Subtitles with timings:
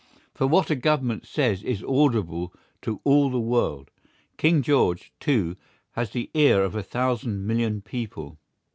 [0.33, 2.51] For what a Government says is audible
[2.81, 3.91] to all the world.
[4.35, 5.55] King George, too,
[5.91, 8.39] has the ear of a thousand million people.